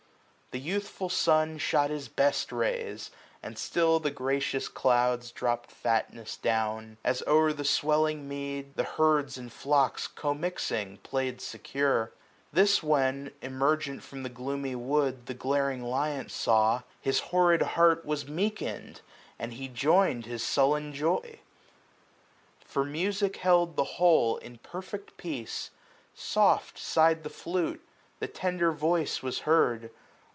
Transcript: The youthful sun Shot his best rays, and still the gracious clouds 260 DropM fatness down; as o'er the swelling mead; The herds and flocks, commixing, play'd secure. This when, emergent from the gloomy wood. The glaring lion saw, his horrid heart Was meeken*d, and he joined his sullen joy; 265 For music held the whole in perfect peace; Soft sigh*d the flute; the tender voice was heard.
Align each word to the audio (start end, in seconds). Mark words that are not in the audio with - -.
The 0.53 0.59
youthful 0.59 1.07
sun 1.07 1.59
Shot 1.59 1.91
his 1.91 2.09
best 2.09 2.51
rays, 2.51 3.09
and 3.41 3.57
still 3.57 4.01
the 4.01 4.11
gracious 4.11 4.67
clouds 4.67 5.31
260 5.31 5.39
DropM 5.73 5.81
fatness 5.81 6.35
down; 6.35 6.97
as 7.05 7.23
o'er 7.25 7.53
the 7.53 7.63
swelling 7.63 8.27
mead; 8.27 8.75
The 8.75 8.83
herds 8.83 9.37
and 9.37 9.49
flocks, 9.49 10.09
commixing, 10.09 10.97
play'd 11.03 11.39
secure. 11.39 12.11
This 12.51 12.83
when, 12.83 13.31
emergent 13.41 14.03
from 14.03 14.23
the 14.23 14.27
gloomy 14.29 14.75
wood. 14.75 15.25
The 15.27 15.33
glaring 15.33 15.83
lion 15.85 16.27
saw, 16.27 16.81
his 16.99 17.21
horrid 17.31 17.61
heart 17.61 18.05
Was 18.05 18.25
meeken*d, 18.27 18.99
and 19.39 19.53
he 19.53 19.69
joined 19.69 20.25
his 20.25 20.43
sullen 20.43 20.91
joy; 20.93 21.21
265 22.65 22.65
For 22.69 22.83
music 22.83 23.37
held 23.37 23.77
the 23.77 23.85
whole 23.95 24.35
in 24.39 24.57
perfect 24.57 25.15
peace; 25.15 25.69
Soft 26.13 26.77
sigh*d 26.77 27.21
the 27.21 27.29
flute; 27.29 27.87
the 28.19 28.27
tender 28.27 28.73
voice 28.73 29.23
was 29.23 29.39
heard. 29.47 29.89